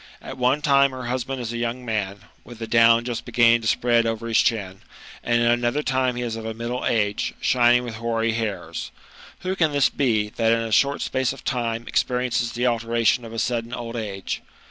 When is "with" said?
2.43-2.57, 7.83-7.97